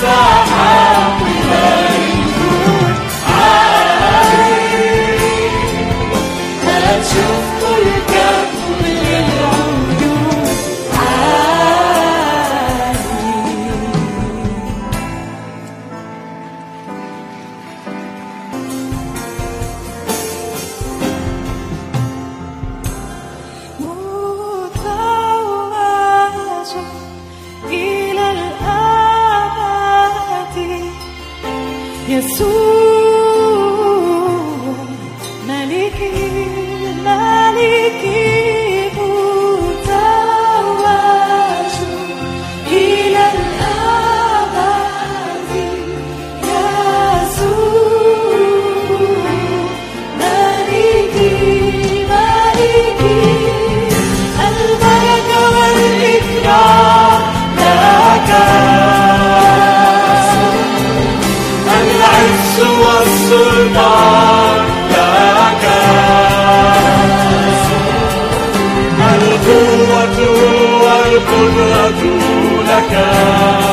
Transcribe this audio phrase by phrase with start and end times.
[0.00, 0.67] Sahara.
[32.08, 32.97] 耶稣。
[72.86, 73.67] come.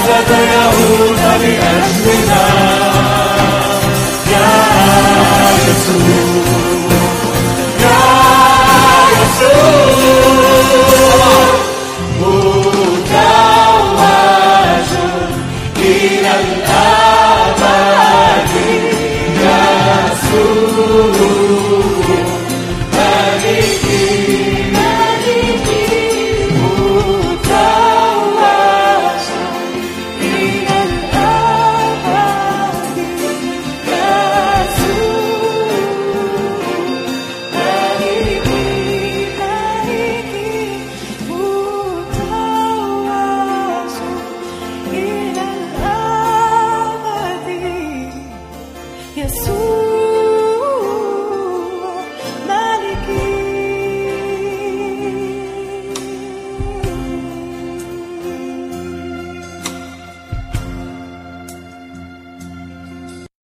[0.00, 2.69] أسد يهود لأجلنا